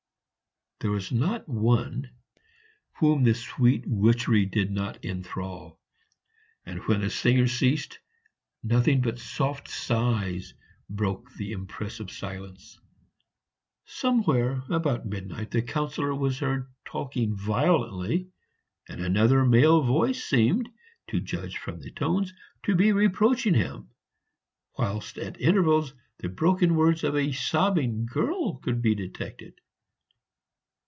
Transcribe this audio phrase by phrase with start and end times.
[0.79, 2.09] There was not one
[2.93, 5.77] whom the sweet witchery did not enthral;
[6.65, 7.99] and when the singer ceased,
[8.63, 10.55] nothing but soft sighs
[10.89, 12.79] broke the impressive silence.
[13.85, 18.29] Somewhere about midnight the Councillor was heard talking violently,
[18.89, 20.67] and another male voice seemed,
[21.09, 22.33] to judge from the tones,
[22.63, 23.89] to be reproaching him,
[24.79, 29.53] whilst at intervals the broken words of a sobbing girl could be detected.